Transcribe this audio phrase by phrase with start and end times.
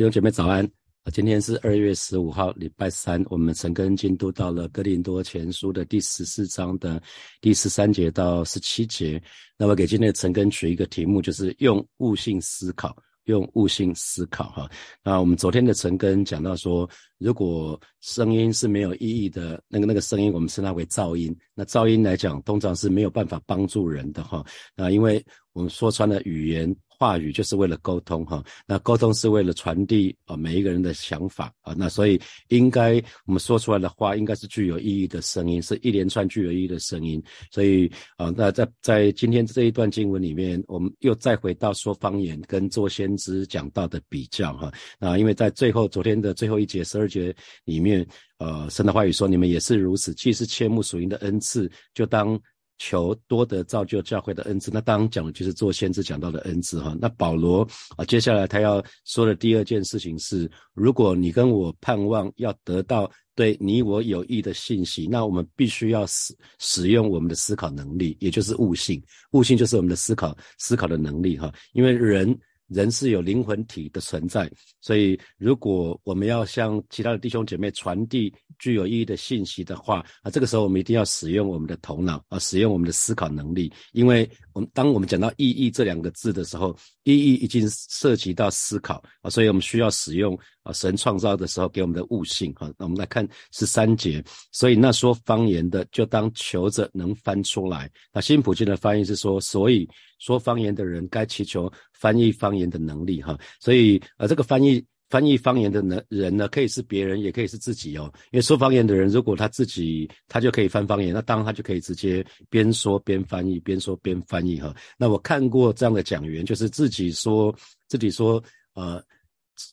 [0.00, 0.64] 弟兄姐妹早安
[1.02, 1.12] 啊！
[1.12, 3.22] 今天是二月十五号，礼拜三。
[3.28, 7.02] 我们陈根进度到了哥林多前书的第十四章的
[7.42, 9.22] 第十三节到十七节。
[9.58, 14.70] 那么给今天的陈根取一个题目，就是用悟性思考，用悟性思考哈。
[15.04, 16.88] 那我们昨天的陈根讲到说，
[17.18, 21.36] 如果声音是没有意义的，那个那个声音我们称它为噪音。
[21.54, 24.42] 那噪音来讲，通常是没有办法帮助人的哈。
[24.74, 25.22] 那因为
[25.52, 26.74] 我们说穿了语言。
[27.00, 37.22] 话语就是为了沟通哈，那沟通是为了传递啊每一个人的想法啊，那所以应该我们说出来的话应该是具有意义的声音，是一连串具有意义的声音。
[37.50, 44.70] 所以啊，那在在今天这一段经文里面，我们又再回到说方言跟做先知讲到的比较哈。
[44.98, 48.06] 那因为在最后昨天的最后一节十二节里面，
[48.36, 52.38] 呃，神的话语说你们也是如此，既是切慕属灵的恩赐，就当。
[52.82, 56.96] 求多得造就教会的恩赐，那当然讲的就是做先知讲到的恩赐哈。
[56.98, 57.60] 那保罗
[57.94, 69.02] 啊，接下来他要说的第二件事情是，如果你跟我盼望要得到对你我有益的信息，那我们必须要使使用我们的思考能力，也就是悟性。
[69.32, 72.36] 悟性就是我们的思考思考的能力哈，因为人。
[72.70, 74.48] 人是有灵魂体的存在，
[74.80, 92.70] 所以如果我们要向其他的弟兄姐妹传递具有意义的信息的话，啊，这个时候我们一定要使用我们的头脑啊，使用我们的思考能力，因为我们当我们讲到意义这两个字的时候，意义已经涉及到思考啊，所以我们需要使用啊神创造的时候给我们的悟性啊。
[92.78, 97.90] 那我们来看十三节，所以那说方言的就当求着能翻出来。
[98.12, 99.88] 那新普京的翻译是说，所以。
[100.20, 108.10] 说方言的人该祈求翻译方言的能力哈，所以呃，这个翻译翻译方言的人人呢，可以是别人，也可以是自己哦。
[108.30, 114.72] 因为说方言的人，如果他自己他就可以翻方言，那当然他就可以直接边说边翻译，边说边翻译哈。
[114.96, 117.54] 那我看过这样的讲员，就是自己说
[117.88, 118.42] 自己说
[118.74, 119.02] 呃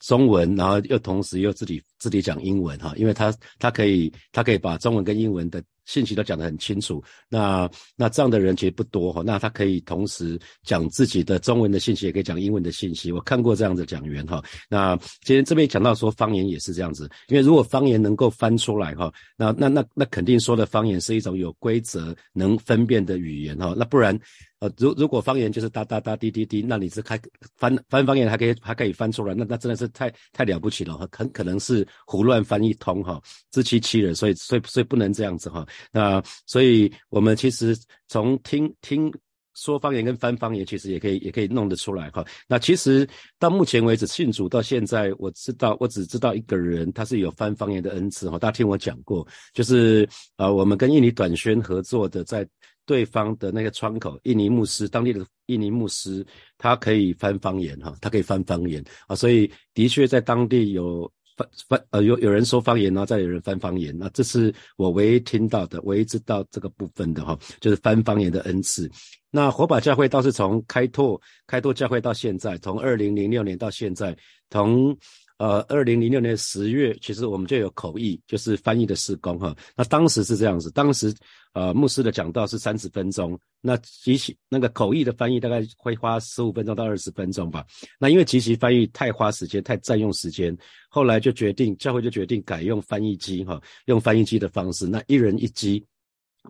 [0.01, 5.63] 中文，然后又同时又自己自己讲英文哈，因为他他可以他可以把中文跟英文的。
[5.87, 13.09] 信息都讲得很清楚，那那这样的人其实不多哈，那他可以同时讲自己的中文的信息，也可以讲英文的信息。
[13.09, 24.19] 我看过这样的讲员哈，那今天这边讲到说方言也是这样子，因为如果方言能够翻出来哈，那那那那肯定说的方言是一种有规则、能分辨的语言哈，那不然。
[24.59, 27.19] 呃，如如果方言就是哒哒哒滴滴滴，那你是开
[27.57, 35.65] 翻翻方言还可以还可以翻出来，那那真的是太太了不起了，很可能是胡乱翻一通哈，自欺欺人，所以所以所以不能这样子哈。
[35.91, 37.77] 那所以我们其实
[38.07, 39.13] 从听听
[39.53, 42.25] 说方言跟翻方言，其实也可以也可以弄得出来哈。
[42.47, 43.07] 那其实
[43.39, 48.37] 到目前为止信主到现在，我知道我只知道一个人，他是有翻方言的恩赐哈。
[48.37, 52.47] 大家听我讲过，就是呃我们跟印尼短宣合作的在。
[52.87, 56.25] 对方的那个窗口，印尼牧师，当地的印尼牧师，
[56.57, 68.91] 他可以翻方言哈，他可以翻方言啊，所以的确在当地有翻翻呃有有人说方言，然后再有人翻方言，那这是我唯一听到的，唯一知道这个部分的哈，就是翻方言的恩赐。
[69.31, 74.17] 那火把教会倒是从开拓开拓教会到现在，从二零零六年到现在，
[74.49, 74.97] 从。
[75.39, 79.55] 呃，二零零六年十月，其实我们就有口译，就是翻译的施工哈。
[79.75, 81.13] 那当时是这样子，当时
[81.57, 87.65] 呃牧师的讲道是三十分钟，那集齐那个口译的翻译大概会花十五分钟到二十分钟吧。
[87.99, 90.55] 那因为集齐翻译太花时间，太占用时间，
[90.87, 95.83] 后来就决定教会就决定改用翻译机哈，用翻译机的方式，那一人一机，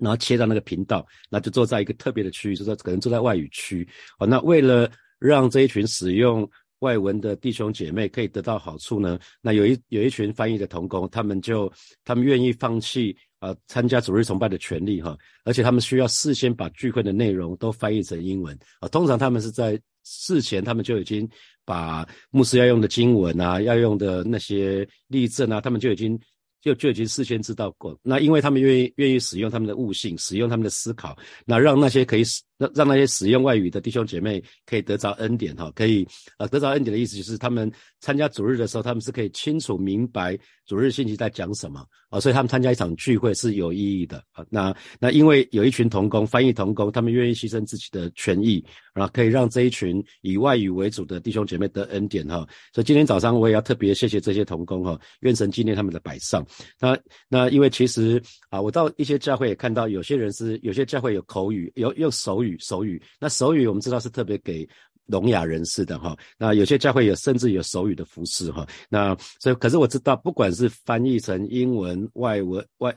[0.01, 3.87] 然后切到那个频道，那就坐在一个特别的区域，就是可能坐在外语区。
[4.19, 6.45] 哦，那为了让这一群使用。
[6.81, 9.17] 外文的弟兄姐妹可以得到好处呢？
[9.41, 11.73] 那有一有一群翻译的同工，他们就
[12.05, 18.87] 他们愿意放弃啊参加主日崇拜的权利哈，而且他们需要事先把聚会的内容都翻译成英文啊。
[18.87, 21.29] 通常他们是在事前他们就已经
[21.65, 26.19] 把牧师要用的经文啊，要用的那些例证啊，他们就已经。
[26.59, 31.15] 就就已经事先知道过，那因为他们愿意愿意使用他们的悟性，使用他们的思考，
[31.45, 36.07] 那让那些可以使让让那些使用外语的弟兄姐妹可以得着恩典哈，可以
[36.37, 44.45] 呃得着恩典的意思就是他们参加主日的时候，他们是可以清楚明白主日信息在讲什么啊，所以他们参加一场聚会是有意义的啊。
[44.49, 48.63] 那那因为有一群同工翻译同工，他们愿意牺牲自己的权益，
[48.93, 52.47] 然后可以让这一群以外语为主的弟兄姐妹得恩典哈。
[52.73, 56.45] 所以今天早上我也要特别谢谢这些同工哈，愿神纪念他们的摆上。
[56.79, 63.01] 那那因为其实啊，我到一些教会也看到，有些人是有些教会有口语，有用手语手语。
[63.19, 64.67] 那手语我们知道是特别给
[65.07, 66.15] 聋哑人士的哈。
[66.37, 68.67] 那有些教会有甚至有手语的服饰哈。
[68.89, 72.95] 那所以可是我知道，不管是翻译成英文、外文、外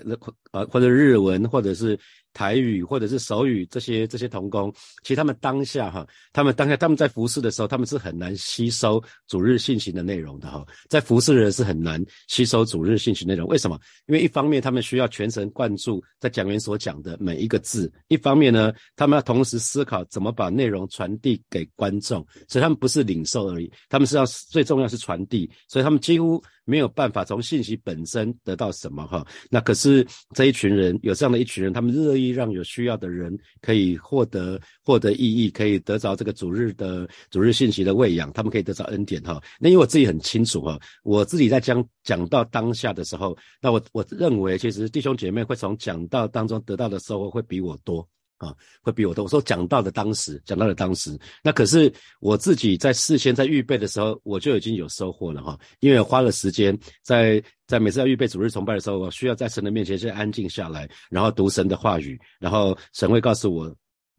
[0.52, 1.98] 呃或者日文，或者是
[2.32, 4.72] 台语或者是手语这些这些童工，
[5.02, 13.46] 其实他们当下哈，他们当下他们在服侍的时候，他们是很难吸收主日信息的内容的哈，在服侍的人是很难吸收主日信息内容。
[13.48, 13.78] 为什么？
[14.06, 26.42] 因为一方面他们需要全神贯注在讲员所讲的每一个字，一方面呢，他们要同时思考怎么把内容传递给观众，所以他们不是领受而已，他们是要最重要是传递，所以他们几乎。
[26.64, 39.42] 没有办法从信息本身得到什么哈，那可是这一群人有这样的一群人，他们乐意让有需要的人可以获得获得意义，可以得着这个主日的主日信息的喂养，他们可以得着恩典哈。
[39.58, 48.06] 那因为我自己很清楚哈，我自己在讲讲到当下的时候，那我我认为其实弟兄姐妹会从讲道当中得到的收获会比我多。
[48.40, 49.22] 啊，会比我多。
[49.24, 55.58] 我说讲到的当时，讲到的当时，那可是我自己在事先在预备的时候，我就已经有收获了哈。
[55.80, 63.70] 因为花了时间，在在每次要预备主日崇拜的时候，我需要在神的面前先安静下来，然后读神的话语，然后神会告诉我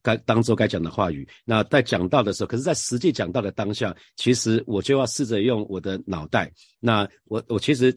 [0.04, 1.28] 该当做该讲的话语。
[1.44, 6.52] 那在讲到的时候，可是在实际讲到的当下，其实我就要试着用我的脑袋。
[6.80, 7.92] 那我我其实。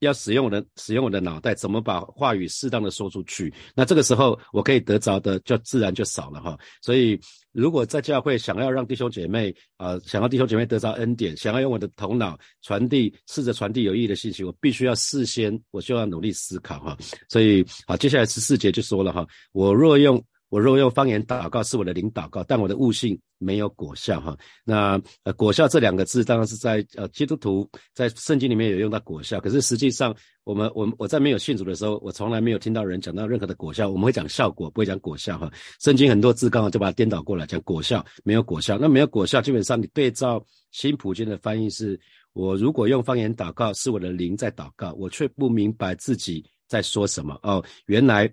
[0.00, 3.52] 要使用我的使用我的脑袋，怎么把话语适当的说出去？
[3.74, 6.58] 那这个时候我可以得着的就自然就少了哈。
[6.82, 7.18] 所以
[7.52, 16.96] 如果在教会想要让弟兄姐妹啊，想要弟兄姐妹得着恩典，想要用我的头脑传递，试着传递有意义的信息，我必须要事先我就要努力思考哈。
[17.28, 20.22] 所以好，接下来十四节就说了哈，我若用。
[20.50, 24.36] 我若用方言祷告是我的灵祷告，但我的悟性没有果效哈。
[24.64, 33.88] 那呃果效这两个字当然是在呃基督徒在圣经里面有用到果效，可是实际上我们我我在没有信主的时候，我从来没有听到人讲到任何的果效。
[33.88, 35.48] 我们会讲效果，不会讲果效哈。
[35.80, 38.76] 圣经很多字刚好就把它颠倒过来，讲果效没有果效。
[38.76, 41.98] 那没有果效，基本上你对照新普京的翻译是：
[42.32, 48.28] 我如果用方言祷告是我的灵在祷告，我却不明白自己在说什么哦，原来。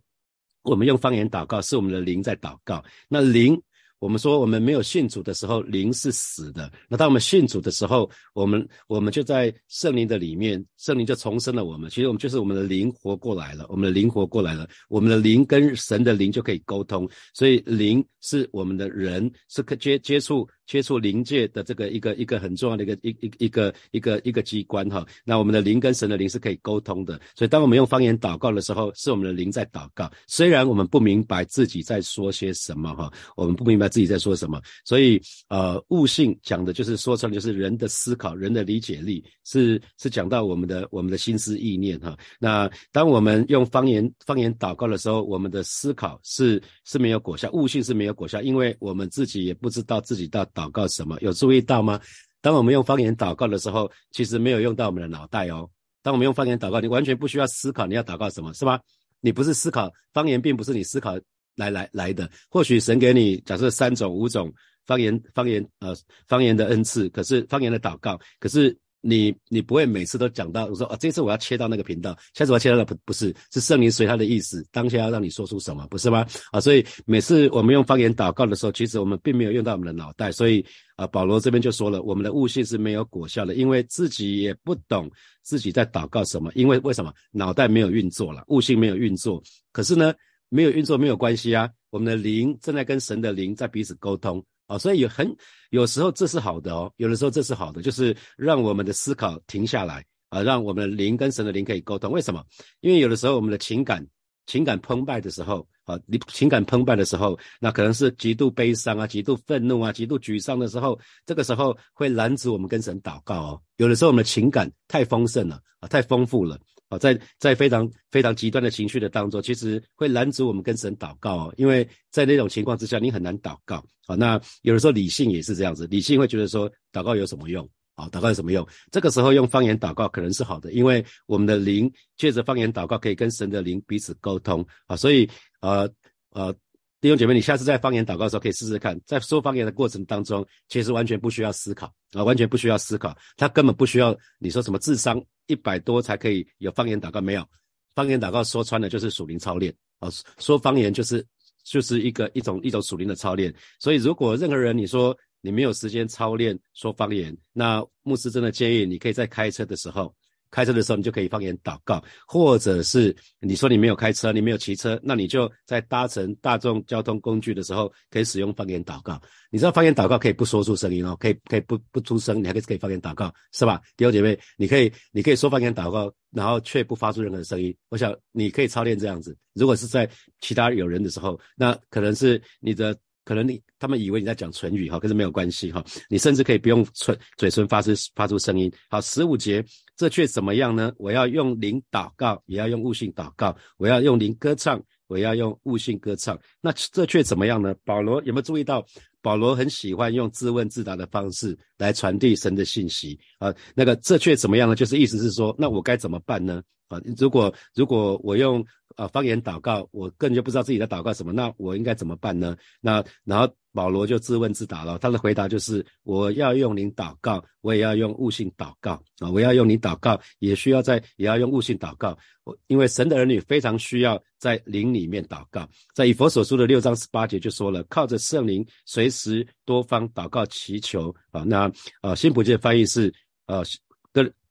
[0.67, 2.83] 我们用方言祷告，是我们的灵在祷告。
[3.07, 3.59] 那灵，
[3.99, 6.69] 我们说我们没有信主的时候，灵是死的。
[6.89, 11.89] 那当我们信主的时候，我们我们就在圣灵的里面，圣灵就重生了我们。
[11.89, 17.09] 其实我们就是我们的灵活过来了，我们的灵活过来了，我们的灵跟神的灵就可以沟通。
[17.33, 20.47] 所以灵是我们的人，是可接接触。
[20.67, 30.11] 接触灵界的这个一个一个很重要的一个一一一个一个一个机关哈，那我们的灵跟神的灵是可以沟通的，所以当我们用方言祷告的时候，是我们的灵在祷告。
[30.27, 42.17] 虽然我们不明白自己在说些什么哈，我们不明白自己在说什么，所以呃悟性讲的就是说出来就是人的思考，人的理解力是是讲到我们的我们的心思意念哈。
[42.39, 50.45] 那当我们用方言方言祷告的时候，我们的思考是是没有果效，悟性是没有果效，因为我们自己也不知道自己到。
[50.57, 51.15] 祷告什么？
[51.21, 52.01] 有注意到吗？
[52.41, 55.69] 当我们用方言祷告的时候，其实没有用到我们的脑袋哦。
[56.01, 58.79] 当我们用方言祷告，你完全不需要思考你要祷告什么，是吧？
[59.21, 61.15] 你不是思考方言，并不是你思考
[61.55, 62.29] 来来来的。
[62.49, 64.51] 或许神给你假设三种、五种
[64.85, 65.95] 方言、方言呃
[66.27, 68.75] 方言的恩赐，可是方言的祷告，可是。
[69.09, 76.27] 你你不会每次都讲到我说啊，这次我要切到那个频道，下次我要切到那不不是是圣灵随他的意思，当下要让你说出什么，不是吗？
[76.51, 80.65] 啊，所以每次我们用方言祷告的时候，其实我们并没有用到我们的脑袋，所以
[80.97, 85.09] 啊，保罗这边就说了，我们的悟性是没有果效的，因为自己也不懂
[85.41, 90.13] 自己在祷告什么，因为为什么脑袋没有运作了，悟性没有运作，可是呢，
[90.49, 94.43] 没有运作没有关系啊，我们的灵正在跟神的灵在彼此沟通。
[94.67, 95.35] 哦，所以有很
[95.69, 102.11] 有时候这是好的哦，有的时候这是好的，就是让我们的思考停下来啊，让我们的灵跟神的灵可以沟通。
[102.11, 102.43] 为什么？
[102.81, 104.05] 因为有的时候我们的情感
[104.45, 113.61] 情感澎湃的时候啊，你情感澎湃的时候，那可能是极度悲伤啊、极度愤怒啊、极度沮丧的时候，这个时候会拦止我们跟神祷告哦。
[113.77, 116.59] 有的时候我们的情感太丰盛了啊，太丰富了。
[116.89, 123.83] 啊，在在非常非常极端的情绪的当中，其实会拦阻我们跟神祷告哦，因为在那种情况之下，你很难祷告。
[124.05, 127.67] 好，那有的时候理性也是这样子，理性会觉得说祷告有什么用？
[127.95, 128.67] 啊，祷告有什么用？
[128.91, 135.29] 这个时候用方言祷告可能是好的，因为我们的灵借着方言祷告可以跟神的灵彼此沟通啊，所以
[135.61, 135.89] 呃
[136.31, 136.55] 呃。
[136.99, 147.47] 弟兄姐妹，你下次在方言祷告的时候，可以试试看，在说方言的过程当中，其实完全不需要思考啊，完全不需要思考，他根本不需要你说什么智商一百多才可以有方言祷告，没有，
[147.93, 151.23] 方言祷告说穿了就是属灵操练啊，说方言就是
[151.63, 160.11] 就是一个一种一种属灵的操练，所以如果任何人你说你没有时间操练说方言，那牧师真的建议你可以在开车的时候。
[160.51, 169.21] 开车的时候，你就可以方言祷告；或者是你说你没有开车，你没有骑车，那你就在搭乘大众交通工具的时候，可以使用方言祷告。
[169.49, 173.81] 你知道方言祷告可以不说出声音哦，可以可以不不出声，你还可以可以方言祷告，是吧？
[173.95, 177.75] 弟兄姐妹，你可以你可以说方言祷告，然后却不发出任何声音。
[177.89, 179.35] 我想你可以操练这样子。
[179.53, 180.09] 如果是在
[180.41, 182.97] 其他有人的时候，那可能是你的。
[183.27, 188.71] 可能你他们以为你在讲唇语哈，可是没有关系哈，你甚至可以不用唇嘴唇发出发出声音。
[188.89, 189.61] 好，十五节
[189.97, 190.93] 这却怎么样呢？
[190.95, 196.39] 我要用灵祷告，也要用悟性祷告；我要用灵歌唱，我要用悟性歌唱。
[196.61, 197.75] 那这却怎么样呢？
[197.83, 198.85] 保罗有没有注意到？
[199.21, 203.53] 保罗很喜欢用自问自答的方式来传递神的信息啊。
[203.75, 204.73] 那个这却怎么样呢？
[204.73, 206.63] 就是意思是说，那我该怎么办呢？
[206.87, 208.65] 啊，如果如果我用
[208.97, 212.57] 啊方言祷告，我根本就不知道自己在祷告什么，那我应该怎么办呢？
[212.81, 222.17] 那然后保罗就自问自答了，他的回答就是：我要用灵祷告，我也要用悟性祷告啊，我要用灵祷告，也需要在也要用悟性祷告。
[222.43, 231.43] 我因为神的儿女非常需要在灵里面祷告，在以佛所书的六章十八节就说了，靠着圣灵随时多方祷告祈求啊。
[231.43, 233.13] 那啊新普界翻译是
[233.45, 233.63] 呃。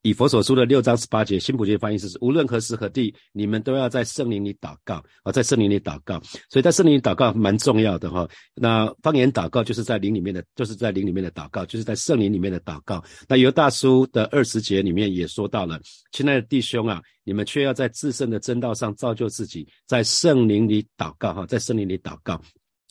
[0.07, 6.23] 以佛所书的六章十八节，新普界翻译是：无论何时何地，你们都要在圣灵里祷告啊，在圣灵里祷告。
[6.49, 8.25] 所以在圣灵里祷告蛮重要的哈。
[8.55, 13.03] 那方言祷告就是在灵里面的，就是在灵里面的祷告，就是在圣灵里面的祷告。
[13.27, 15.81] 那犹大书的二十节里面也说到了：
[16.13, 22.41] 亲爱的弟兄啊，你们却要在自身的真道上造就自己，在圣灵里祷告哈，在圣灵里祷告。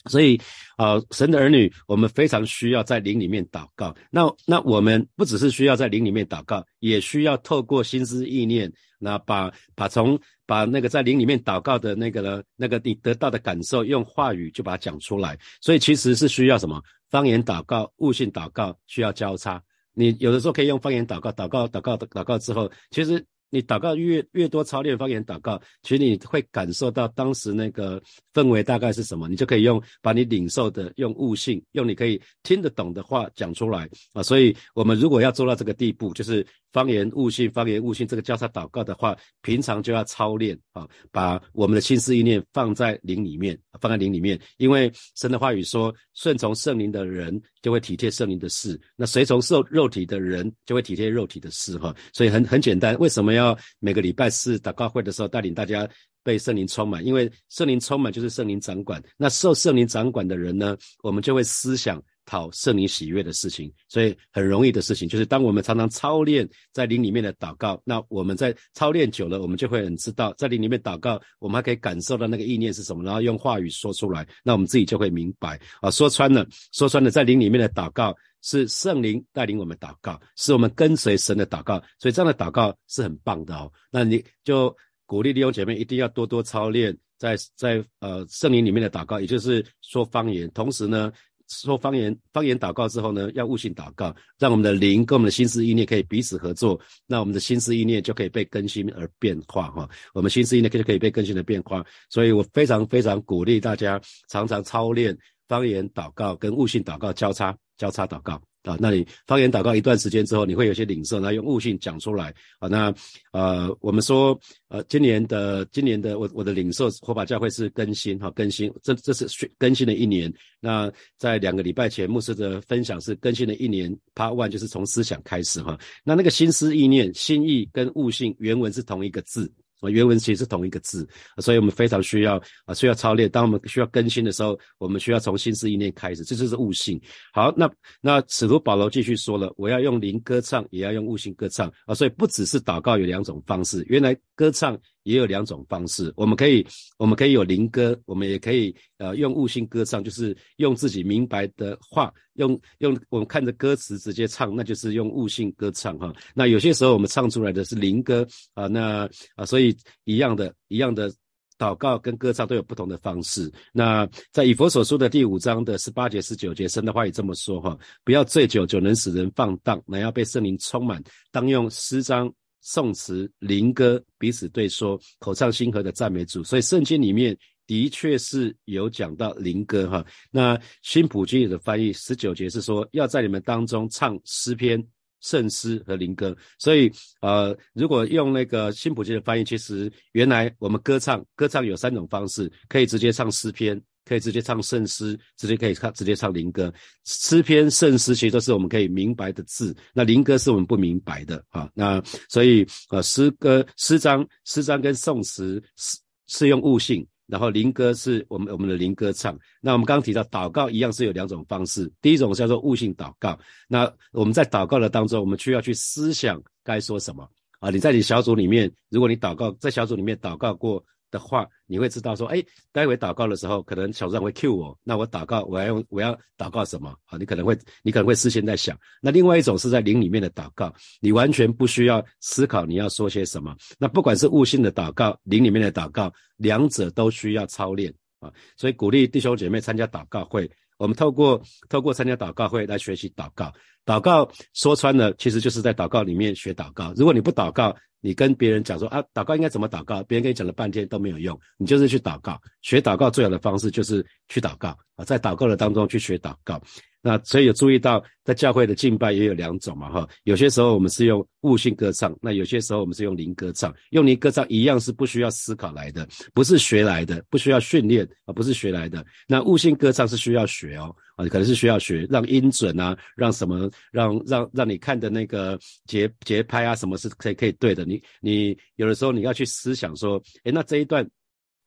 [0.10, 0.40] 所以，
[0.78, 3.96] 啊，神的儿女，我们非常需要在灵里面祷告。
[4.12, 15.38] 那那我们不只是需要在灵里面祷告，也需要透过心思意念，那把把从把那个在灵里面祷告的那个呢，那个你得到的感受，用话语就把它讲出来。
[15.62, 16.82] 所以其实是需要什么？
[17.10, 19.62] 方言祷告、悟性祷告需要交叉。
[19.94, 23.26] 你有的时候可以用方言祷告，祷告祷告祷告之后，其实。
[23.56, 34.22] 你祷告越越多，操练方言祷告，其实你会感受到当时那个氛围大概是什么，你就可以用把你领受的用悟性，用你可以听得懂的话讲出来啊。
[34.22, 51.96] 所以，我们如果要做到这个地步，就是方言悟性、方言悟性这个交叉祷告的话，平常就要操练啊，把我们的心思意念放在灵里面，放在灵里面，因为神的话语说，顺从圣灵的人就会体贴圣灵的事，那随从受肉体的人就会体贴肉体的事哈。
[52.12, 53.45] 所以很很简单，为什么要？
[53.46, 55.88] 要每个礼拜四祷告会的时候，带领大家
[56.24, 59.02] 被圣灵充满，因为圣灵充满就是圣灵掌管。
[59.16, 63.72] 那受圣灵掌管的人呢，我们就会思想讨圣灵喜悦的事情。
[63.88, 75.92] 所以很容易的事情，就是当我们常常操练在灵里面的祷告，那我们在操练久了，我们就会很知道在灵里面祷告，我们还可以感受到那个意念是什么，然后用话语说出来，那我们自己就会明白啊。
[75.92, 78.16] 说穿了，说穿了，在灵里面的祷告。
[78.46, 83.72] 是圣灵带领我们祷告，是我们跟随神的祷告，所以这样的祷告是很棒的哦。
[83.92, 84.74] 那你就
[85.08, 90.48] 鼓励弟兄姐妹一定要多多操练，在在呃圣灵里面的祷告，也就是说方言。
[90.52, 91.12] 同时呢，
[91.48, 99.90] 说方言方言祷告之后呢，要悟性祷告，让我们的灵跟我们的心思意念可以彼此合作，那我们的心思意念就可以被更新而变化哈。
[100.14, 104.00] 我们心思意念就可以被更新的变化，所以我非常非常鼓励大家
[104.30, 107.56] 常常操练方言祷告跟悟性祷告交叉。
[107.78, 112.70] 交叉祷告啊，那你方言祷告一段时间之后，你会有些领受，然后用悟性讲出来啊。
[112.70, 112.90] 那
[113.34, 120.34] 呃，我们说呃，今年的今年的我我的领受火把教会是更新哈，更新这这是更新的一年。
[120.62, 125.78] 那在两个礼拜前牧师的分享是更新的一年，Part One 就是从思想开始哈。
[126.06, 129.52] 那那个心思意念、心意跟悟性原文是同一个字。
[129.84, 133.30] 原文其实是同一个字，所以我们非常需要啊，需要操练。
[133.30, 137.00] 当我们需要更新的时候，我们需要从新思意念开始，这就是悟性。
[137.34, 137.70] 好，那
[138.02, 141.94] 那使徒保罗继续说了，我要用灵歌唱，也要用悟性歌唱啊。
[141.94, 144.78] 所以不只是祷告有两种方式，原来歌唱。
[145.06, 146.66] 也有两种方式，我们可以，
[146.98, 156.12] 我们可以有灵歌，我们也可以，呃，用悟性歌唱，就是用自己明白的话，用用我们看着歌词直接唱，那就是用悟性歌唱哈。
[156.34, 161.14] 那有些时候我们唱出来的是灵歌啊，那啊，所以一样的，一样的
[161.60, 163.52] 祷告跟歌唱都有不同的方式。
[163.72, 171.00] 那在以佛所说的第五章的十八节、十九节，神的话也这么说哈：不要醉酒，酒能使人放荡，乃要被圣灵充满，
[171.32, 172.34] 当用诗章。
[172.66, 176.44] 宋词、灵歌彼此对说，口唱心和的赞美主。
[176.44, 180.04] 所以圣经里面的确是有讲到灵歌哈。
[180.32, 184.84] 那新普京的翻译十九节是说，要在你们当中唱诗篇、
[185.22, 186.36] 圣诗和灵歌。
[186.58, 186.92] 所以
[187.22, 193.80] 呃，如果用那个新普京的翻译，其实原来我们歌唱歌唱有三种方式，可以直接唱诗篇。
[194.06, 196.74] 可以直接唱圣诗，直接可以唱直接唱灵歌。
[197.04, 201.70] 诗篇、圣诗其实都是我们可以明白的字，那灵歌是我们不明白的啊。
[201.74, 205.98] 那所以呃，诗歌、诗章、诗章跟宋词是
[206.28, 207.06] 是用悟性。
[207.28, 209.36] 然后灵歌是我们我们的灵歌唱。
[209.60, 213.36] 那我们刚刚提到祷告一样是有两种方式，第一种叫做悟性祷告。
[213.68, 217.28] 那我们在祷告的当中，我们需要去思想该说什么
[217.60, 217.72] 啊？
[217.72, 220.86] 你在你小组里面，如果你祷告在小组里面祷告过。
[221.16, 222.44] 的话，你会知道说，哎，
[222.74, 227.18] 待会祷告的时候，可能小组长会 Q 我，那我祷告，我要用我要祷告什么啊？
[227.18, 228.78] 你可能会，你可能会事先在想。
[229.02, 233.56] 那另外一种是在灵里面的祷告，你完全不需要思考你要说些什么。
[233.80, 238.30] 那不管是悟性的祷告，灵里面的祷告，两者都需要操练啊。
[238.58, 243.52] 所以鼓励弟兄姐妹参加祷告会，我们透过透过参加祷告会来学习祷告。
[243.86, 246.92] 祷告说穿了，其实就是在祷告里面学祷告。
[246.96, 251.40] 如果你不祷告，你跟别人讲说啊，祷告应该怎么祷告，别人跟你讲了半天都没有用。
[251.58, 256.60] 你就是去祷告，学祷告最好的方式就是去祷告啊，在祷告的当中去学祷告。
[257.06, 263.72] 那所以有注意到，在教会的敬拜也有两种嘛，哈，有些时候我们是用悟性歌唱，那有些时候我们是用灵歌唱。
[263.92, 269.06] 用灵歌唱一样是不需要思考来的，不是学来的，不需要训练啊，不是学来的。
[269.28, 277.86] 那悟性歌唱是需要学哦，啊，可能是需要学，让音准啊，让什么，让让让你看的那个节节拍啊，什么是可以可以对的。
[277.86, 281.08] 你你有的时候你要去思想说，诶，那这一段。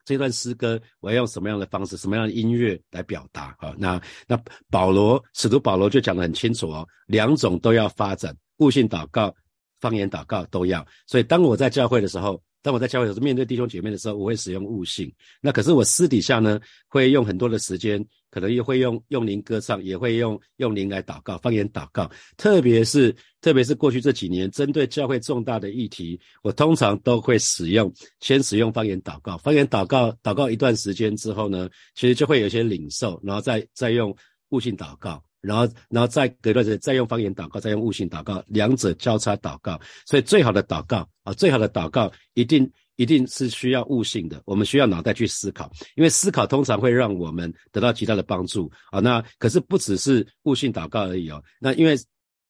[0.08, 3.74] 这段诗歌我要用什么样的方式、什么样的音乐来表达啊？
[3.76, 9.34] 那那保罗使徒保罗就讲得很清楚哦，两种都要发展，悟性祷告、
[9.80, 10.86] 方言祷告都要。
[11.06, 12.42] 所以当我在教会的时候。
[12.68, 15.10] 当我在教会有时面对弟兄姐妹的时候，我会使用悟性。
[15.40, 22.10] 那可是我私底下呢，会用很多的时间，可能也会用用灵歌唱，也会用用灵来祷告，方言祷告。
[22.36, 23.10] 特别是
[23.40, 29.38] 特别是过去这几年，针对教会重大的议题，我通常都会使用先使用方言祷告。
[29.38, 34.14] 方言祷告祷告一段时间之后呢，其实就会有一些领受，然后再再用
[34.50, 35.24] 悟性祷告。
[35.40, 39.80] 然后，然后再隔段时间再用方言祷告，再用悟性祷告，两者交叉祷告。
[40.06, 44.42] 所以最好的祷告啊，最好的祷告一定一定是需要悟性的。
[44.44, 48.98] 我们需要脑袋去思考，因为思考通常会让我们得到极大的帮助啊。
[49.00, 51.42] 那可是不只是悟性祷告而已哦。
[51.60, 51.94] 那因为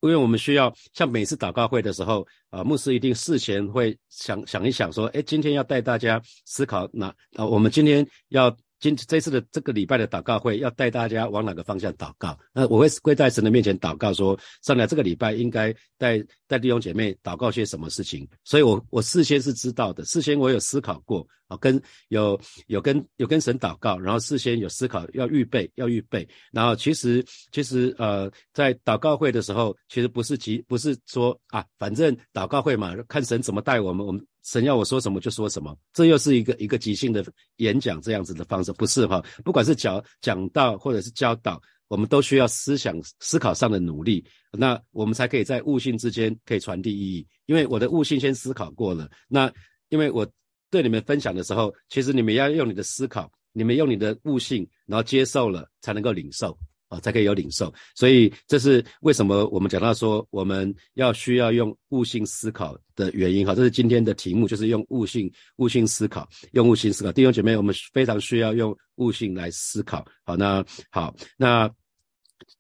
[0.01, 7.45] 因为我们需要像每次祷告会的时候啊，牧师一定事前会想想一想说，哎，今天要带大家思考哪啊？
[7.45, 8.57] 我们今天要。
[8.81, 12.39] 今这次的这个礼拜的祷告会，要带大家往哪个方向祷告？
[12.53, 18.29] 那我会跪在神的面前祷告，说上来这个礼拜应该带带弟兄姐妹祷告些什么事情。
[18.45, 26.29] 所以我我事先是知道的，事先我有思考过啊，跟有有跟有跟神祷告，然后事先有思考要预备要预备。
[26.53, 34.25] 然后其实其实呃，在祷告会的时候，其实不是急，不是说啊，反正祷告会嘛，看神怎么带我们，我们。
[34.51, 37.23] 神要我说什么就说什么，这又是一个一个即兴的
[37.57, 39.23] 演讲这样子的方式，不是哈？
[39.45, 47.27] 不管是讲讲道或者是教导，我们都需要思想思考上的努力，那我们才可以在悟性之间可以传递意义。
[47.45, 49.53] 因为我的悟性先思考过了，那
[49.91, 50.27] 因为我
[50.71, 56.59] 对你们分享的时候，其实你们要用你的思考，你们用你的悟性，然后接受了才能够领受。
[56.89, 63.55] 啊，才可以有领受，所以这是为什么我们讲到说我们要需要用悟性思考的原因哈。
[63.55, 67.13] 这是今天的题目，就是用悟性悟性思考，用悟性思考。
[67.13, 70.05] 弟兄姐妹，我们非常需要用悟性来思考。
[70.25, 71.71] 好，那好，那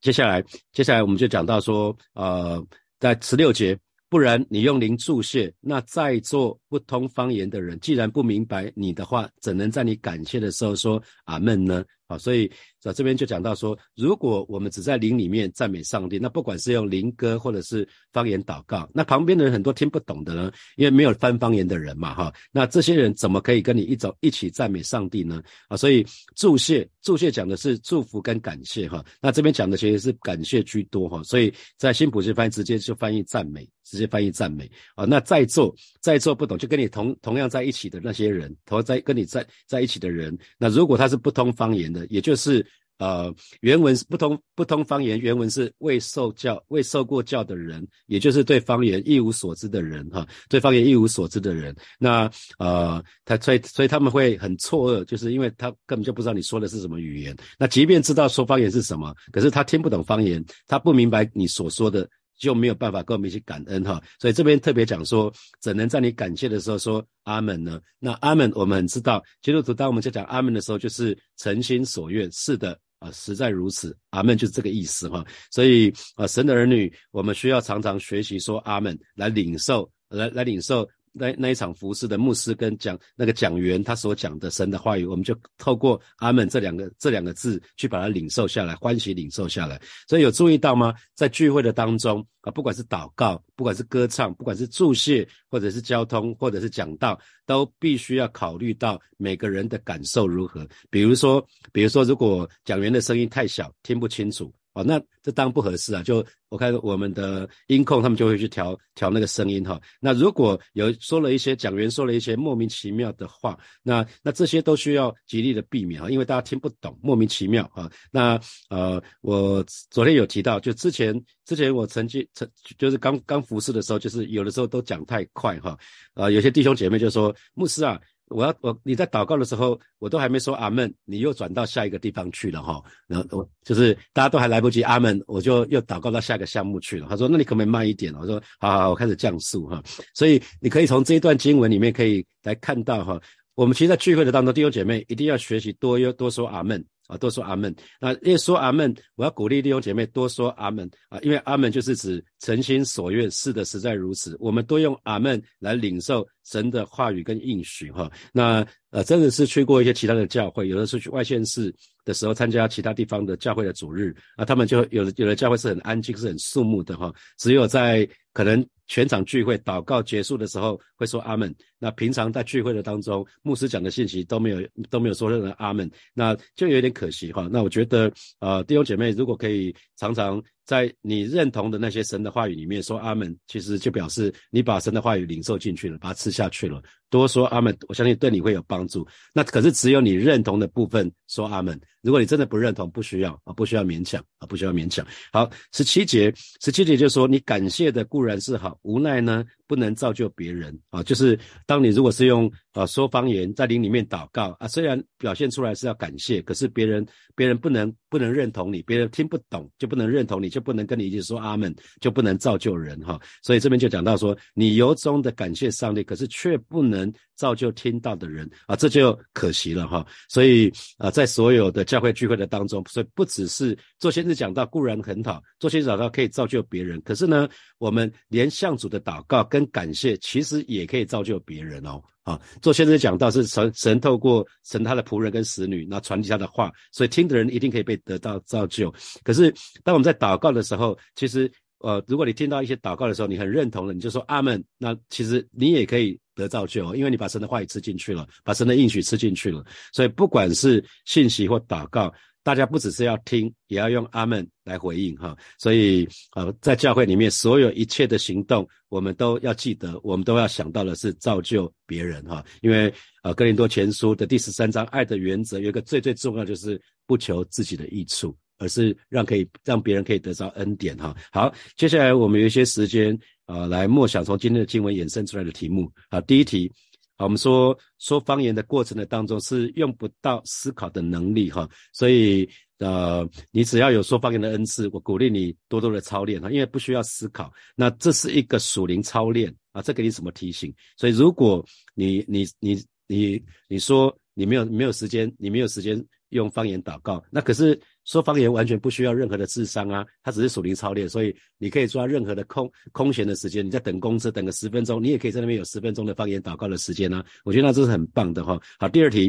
[0.00, 2.62] 接下来接下来我们就讲到说，呃，
[2.98, 3.78] 在十六节，
[4.10, 11.82] 不然你用灵注谢，那在座不通方言的人，既然不明白你的话，怎能在你感谢的时候说阿门呢？
[12.08, 25.42] 好，所以在这边就讲到说，如果我们只在灵里面赞美上帝，那不管是用灵歌或者是方言祷告，那旁边的人很多听不懂的呢，因为没有翻方言的人嘛，哈，那这些人怎么可以跟你一种一起赞美上帝呢？
[25.68, 26.02] 啊，所以
[26.34, 41.97] 祝谢祝谢讲的是祝福跟感谢哈，那这边讲的其实是感谢居多哈，所以在新普世翻译直接就翻译赞美，直接翻译赞美啊，那在座在座不懂就跟你同同样在一起的那些人，同在跟你在在一起的人，那如果他是不通方言的。
[42.08, 42.64] 也就是
[42.98, 51.72] 呃，原文不通不通方言，原文是未受教、未受过教的人，也就是对方言一无所知的人哈，对方言一无所知的人。
[51.96, 57.36] 那呃，他所以所以他们会很错愕，就是因为他根本就不知道你说的是什么语言。
[57.56, 62.08] 那即便知道说方言是什么，可是他听不懂方言，他不明白你所说的，
[62.38, 64.02] 就没有办法跟我们一起感恩哈。
[64.18, 67.04] 所以这边特别讲说，怎能在你感谢的时候说。
[67.24, 67.78] 阿门呢？
[67.98, 72.26] 那阿门，我们很知道，基督徒当我们在讲阿门的时候，就是诚心所愿。
[72.32, 73.94] 是的，啊，实在如此。
[74.08, 75.22] 阿门就是这个意思哈。
[75.50, 80.88] 所以啊，神的儿女，我们需要常常学习说阿门，来领受，来来领受。
[81.18, 89.80] 那那一场服饰的牧师跟讲那个讲员他所讲的神的话语，我们就透过阿门这两个这两个字去把它领受下来，欢喜领受下来。
[90.06, 90.94] 所以有注意到吗？
[91.14, 100.66] 在聚会的当中啊，不管是祷告，不管是歌唱，不管是注谢，或者是交通，或者是讲道，都必须要考虑到每个人的感受如何。
[100.90, 104.52] 比如说，比如说，如果讲员的声音太小，听不清楚。
[104.78, 106.04] 哦，那这当然不合适啊！
[106.04, 109.80] 就我看我们的音控，他们就会去调调那个声音哈。
[109.98, 117.90] 那如果有说了一些讲员说了一些莫名其妙的话，那那这些都需要极力的避免啊，因为大家听不懂，莫名其妙啊。
[118.12, 118.38] 那
[118.70, 121.12] 呃，我昨天有提到，就之前
[121.44, 125.76] 之前我曾经曾就是刚刚服侍的时候，就是有的时候都讲太快哈。
[126.14, 128.00] 啊，有些弟兄姐妹就说牧师啊。
[128.30, 132.82] 我要我你在祷告的时候，我都还没说阿门，你又转到下一个地方去了哈。
[133.06, 137.06] 然后我就是大家都还来不及阿门，我就又祷告到下一个项目去了。
[137.08, 139.82] 他说：“那你可不可以慢一点？”我说：“好好，我开始降速哈。”
[140.14, 143.20] 所以你可以从这一段经文里面可以来看到哈，
[143.58, 146.82] 我们其实，在聚会的当中，弟兄姐妹一定要学习多要多说阿门。
[147.08, 147.74] 啊，多说阿门。
[147.98, 154.36] 那越说阿门，我要鼓励弟兄姐妹多说阿门啊，因为阿门就是指诚心所愿，是的，实在如此。
[154.38, 158.08] 我们多用阿门来领受神的话语跟应许哈。
[158.32, 168.64] 那呃，真的是去过一些其他的教会，有的是去外县市的时候参加其他地方的教会的主日啊，他们就有的有的教会是很安静，是很肃穆的哈，只有在可能。
[168.88, 171.54] 全场聚会祷告结束的时候会说阿门。
[171.78, 177.48] 那平常在聚会的当中，牧师讲的信息都没有都没有说任何阿门，那就有点可惜哈。
[177.52, 186.82] 那我觉得呃弟兄姐妹如果可以常常在你认同的那些神的话语里面说阿门，其实就表示你把神的话语领受进去了，把它吃下去了。
[187.08, 189.08] 多说阿门，我相信对你会有帮助。
[189.32, 191.80] 那可是只有你认同的部分说阿门。
[192.02, 195.06] 如果你真的不认同，不需要啊，不需要勉强啊，不需要勉强。
[195.32, 201.00] 好，十七节，十七节就说你感谢的固然是好，无奈呢不能造就别人啊。
[201.02, 213.20] 就是当你如果是用啊说方言在灵里面祷告啊，虽然表现出来是要感谢，可是别人别人不能不能认同你，别人听不懂就不能认同你，就不能跟你一起说阿门，就不能造就人哈。
[213.42, 217.12] 所以这边就讲到说，你由衷的感谢上帝，可是却不能。
[217.38, 220.04] 造就听到的人啊，这就可惜了哈。
[220.28, 232.02] 所以啊，在所有的教会聚会的当中，所以不只是做先知讲道固然很好，做先知讲道可以造就别人，可是呢，我们连向主的祷告跟跟感谢，其实也可以造就别人哦。
[232.22, 238.94] 啊，做先生讲到是神神透过神他的仆人跟使女，那传递他的话，所以听的人一定可以被得到造就。
[239.24, 244.62] 可是当我们在祷告的时候，其实呃，如果你听到一些祷告的时候，你很认同了，你就说阿门。
[244.76, 246.18] 那其实你也可以。
[246.38, 255.36] 得造就，因为你把神的话语吃进去了，把神的应许吃进去了，所以不管是信息或祷告，大家不只是要听，也要用阿门来回应哈。
[255.58, 262.44] 所以呃，在教会里面，所有一切的行动，我们都要记得，我们都要想到的是造就别人哈。
[262.62, 271.14] 因为呃，哥林多前书的第十三章，爱的原则有一个最最重要，就是不求自己的益处，而是让可以让别人可以得到恩典哈。
[271.30, 273.18] 好，接下来我们有一些时间。
[273.48, 276.20] 啊，来默想从今天的经文衍生出来的题目啊。
[276.20, 276.70] 第一题，
[277.18, 287.52] 啊，我们说说方言的过程的当中是用不到思考的能力哈，所以呃，你只要有说方言的恩赐，我鼓励你多多的操练哈，因为不需要思考。
[287.76, 290.74] 那这是一个属灵操练啊，这给你什么提醒？
[290.96, 291.62] 所以如果
[291.94, 297.78] 你你你你你说你没有没有时间，你没有时间用方言祷告，那可是。
[298.08, 307.22] 说方言完全不需要任何的智商啊，它只是属灵操练，所以你可以抓任何的空空闲的时间，你在等公车等个十分钟，你也可以在那边有十分钟的方言祷告的时间呢。
[307.44, 308.58] 我觉得那这是很棒的哈。
[308.78, 309.26] 好，第二题，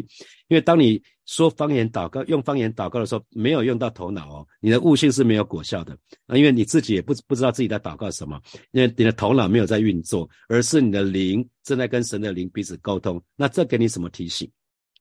[0.48, 5.92] 因为当你说方言祷告、用方言祷告的时候，没有用到头脑哦，你的悟性是没有果效的
[6.28, 13.22] 啊，因为你自己也不不知道自己在祷告什么，因为你的头脑没有在运作，而是你的灵正在跟神的灵彼此沟通。
[13.36, 14.50] 那这给你什么提醒？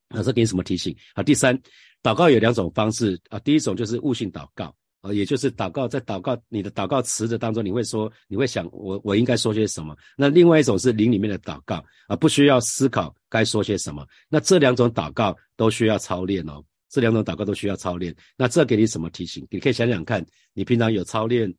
[0.09, 0.97] 啊，这给你什么提醒？
[1.15, 1.57] 好，第三。
[2.03, 9.97] 祷告有两种方式啊，第一种就是悟性祷告啊，也就是祷告在祷告你的祷告词的当中，你会说，你会想我我应该说些什么？
[10.17, 14.07] 那另外一种是灵里面的祷告啊，不需要思考该说些什么。
[14.29, 18.15] 那这两种祷告都需要操练哦，这两种祷告都需要操练。
[18.37, 19.47] 那这给你什么提醒？
[19.51, 21.53] 你可以想想看，你平常有操练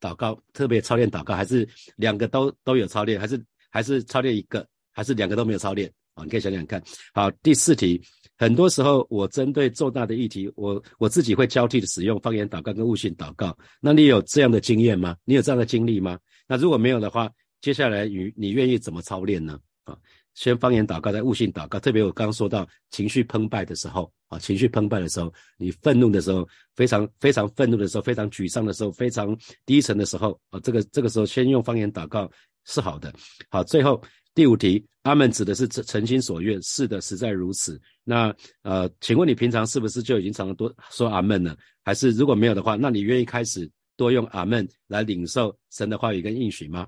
[0.00, 5.90] 祷告，特别操练祷告，还是两个都都有操练，还是还是操练一个，还是两个都没有操练
[6.24, 6.82] 你可以想想看。
[7.12, 8.00] 好，第四题。
[8.36, 13.54] 很多时候，我针对重大的议题，我我自己会交替的使用方言祷告跟悟性祷告。
[13.80, 15.14] 那你有这样的经验吗？
[15.26, 16.18] 你有这样的经历吗？
[16.48, 17.30] 那如果没有的话，
[17.60, 19.60] 接下来你你愿意怎么操练呢？
[19.84, 19.94] 啊，
[20.32, 21.78] 先方言祷告，再悟性祷告。
[21.78, 32.30] 特别我刚刚说到情绪澎湃的时候，啊，情绪澎湃的时候，你愤怒的时候，非常非常愤怒的时候，非常沮丧的时候，非常低沉的时候，啊，这个这个时候先用方言祷告，
[32.64, 33.12] 是好的。
[33.50, 34.02] 好，最后
[34.34, 37.80] 第五题，阿门指的是诚心所愿，是的，实在如此。
[38.04, 41.56] 那呃，请问你平常是不是就已经常常多说阿门了？
[41.84, 46.86] 还是如果没有的话，那你愿意开始多用阿门来领受神的话语跟应许吗？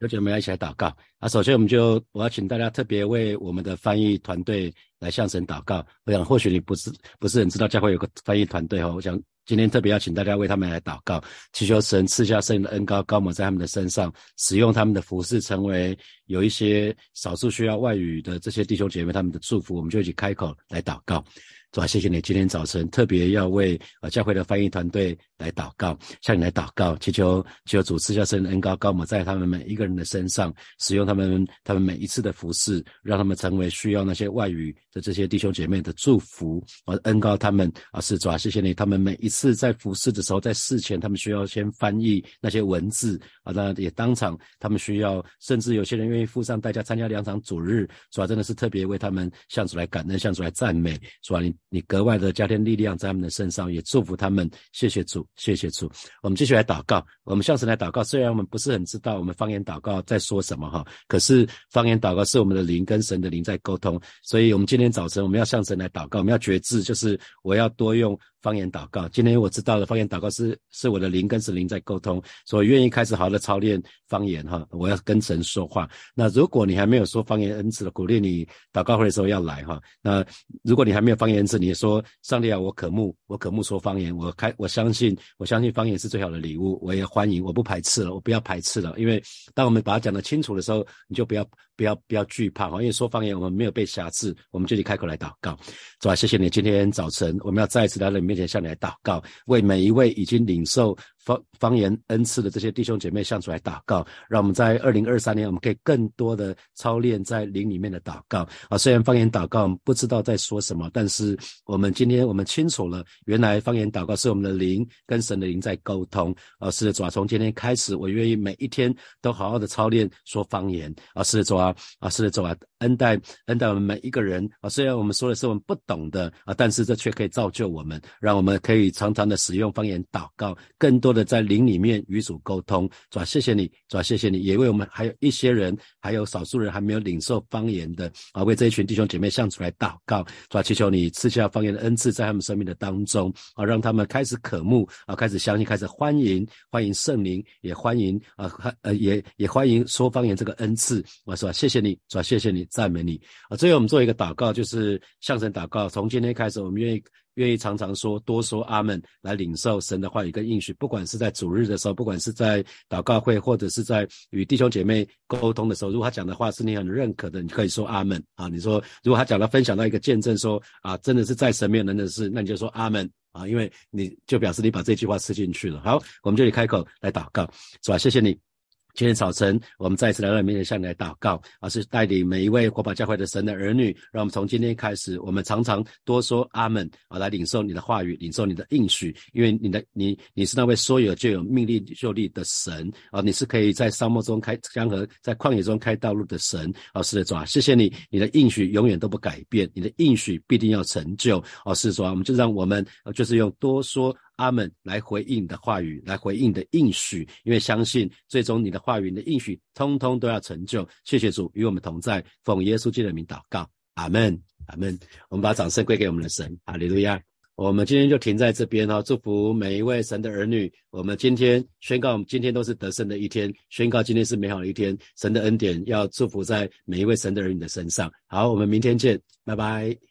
[0.00, 0.94] 有请我们要一起来祷告。
[1.18, 5.86] 啊，首先我们就我要请大家特别为我们的翻译团队来向神祷告。
[6.04, 11.22] 我想或许你不是不是很知道教会有个翻译团队哈，我想今天特别要请大家为他们来祷告，
[11.52, 19.74] 祈求神赐下圣灵的恩高高抹在他们的身上，使用他们的服饰，成为有一些少数需要外语的这些弟兄姐妹他们的祝福。
[19.74, 21.24] 我们就一起开口来祷告。
[21.72, 36.60] 主啊，谢谢你今天早晨特别要为呃教会的翻译团队来祷告，向你来祷告，祈求祈求主赐下圣恩高高抹在他们每一个人的身上，使用他们他们每一次的服饰，让他们成为需要那些外语的这些弟兄姐妹的祝福。
[36.86, 51.54] 我恩高他们啊，是主啊，谢谢你，他们每一次在服饰的时候，在事前他们需要先翻译那些文字啊，那也当场他们需要，甚至有些人愿意付上代价参加两场主日，主啊，真的是特别为他们向主来感恩，向主来赞美，主啊，你。
[51.68, 54.50] 你格外的加添力量在他们的身上，也祝福他们。
[54.72, 55.90] 谢谢主，谢谢主。
[56.22, 58.02] 我们继续来祷告，我们向神来祷告。
[58.02, 64.00] 虽然我们不是很知道我们方言祷告在说什么哈，可是方言祷告是我们的灵跟神的灵在沟通。
[64.22, 68.18] 所以，我们今天早晨我们要向神来祷告，我们要觉知，就是我要多用。
[68.42, 74.66] 方言祷告，今天我知道了，方言祷告是是我的灵跟神灵在沟通，所以愿意开始好好的操练方言哈。
[74.70, 75.88] 我要跟神说话。
[76.14, 79.80] 那如果你还没有说方言恩赐的，鼓励你祷告会的时候要来哈。
[80.00, 80.24] 那
[80.62, 89.22] 如果你还没有方言恩赐，你说上帝啊，我渴慕，我渴慕说方言，我开我相信，我相信方言是最好的礼物，我也欢迎，我不排斥了，我不要排斥了，因为
[89.54, 91.46] 当我们把它讲得清楚的时候，你就不要。
[91.80, 95.58] 不要不要惧怕哈，因为说方言我们没有被瑕疵，我们就去开口来祷告。
[95.98, 100.94] 主啊，谢谢你，今天早晨我们要再一次来到你面前向你来祷告，为每一位已经领受。
[101.30, 108.76] 方方言恩赐的这些弟兄姐妹向主来祷告，让我们在二零二三年，我们可以更多的操练在灵里面的祷告啊。
[108.76, 116.70] 虽然方言祷告不知道在说什么，但是我们今天我们清楚了，原来方言祷告是我们的灵跟神的灵在沟通啊。
[116.70, 121.22] 是的，主啊，从今天开始，我愿意每一天都好好的操练说方言啊。
[121.22, 124.68] 是的，主啊，啊，是的，主啊，恩待恩待我们每一个人啊。
[124.68, 131.10] 虽然我们说的是我们不懂的啊，但是这却可以造就我们，让我们可以常常的使用方言祷告，更多。
[131.10, 133.24] 的在灵里面与主沟通，是吧？
[133.24, 134.02] 谢谢你，是吧？
[134.02, 140.62] 谢谢你，也为我们还有一些人，还有少数人还没有领受方言的啊，为这一群弟兄姐妹向主来祷告，是吧？
[140.62, 148.50] 祈求你赐下方言的恩赐在他们生命的当中啊，让他们开始渴慕啊，开始相信，开始欢迎，欢迎圣灵，也欢迎啊，
[148.82, 151.52] 呃，也也欢迎说方言这个恩赐，啊，是吧？
[151.52, 152.22] 谢谢你，是吧？
[152.22, 153.56] 谢谢你，赞美你啊。
[153.56, 157.02] 最后我们做一个祷告，就是向神祷告，从今天开始，我们愿意。
[157.40, 160.74] 愿意常常说多说阿门，来领受神的话语跟应许。
[160.74, 168.46] 不管是在主日的时候，不管是在祷告会，或者是在与弟兄姐妹沟通的时候，如果他讲的话是你很认可的，你可以说阿门啊。
[168.48, 175.80] 你说如果他讲到分享到一个见证，说啊真的是在神面前的事，那你就说阿门啊，因为你就表示你把这句话吃进去了。
[175.80, 177.50] 好，我们这里开口来祷告，
[177.82, 177.96] 是吧？
[177.96, 178.49] 谢谢你。
[178.94, 204.14] 今天早晨，我们再次来到面前向你来祷告，而是带领每一位活宝教会的神的儿女，让我们从今天开始，我们常常多说阿门啊，来领受你的话语，领受你的应许，因为你的你你是那位说有就有、命令就立的神啊，你是可以在沙漠中开江河，在旷野中开道路的神啊，是的主啊，谢谢你，你的应许永远都不改变，你的应许必定要成就啊，是主啊，我们就让我们就是用多说。
[204.40, 210.88] 阿门，来回应的话语，来回应的应许，因为相信最终你的话语、你的应许，通通都要成就。
[211.04, 214.98] 谢谢主与我们同在，奉耶稣基督的名祷告，阿门，阿门。
[215.28, 217.20] 我们把掌声归给我们的神，哈利路亚。
[217.54, 220.72] 我们今天就停在这边哈，祝福每一位神的儿女。
[220.88, 224.96] 我们今天宣告，我们今天都是得胜的一天，宣告今天是美好的一天。
[225.18, 228.10] 神的恩典要祝福在每一位神的儿女的身上。
[228.26, 230.09] 好，我们明天见，拜拜。